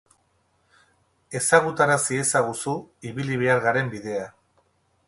[1.41, 2.75] Ezagutaraz iezaguzu
[3.13, 4.27] ibili behar garen bidea.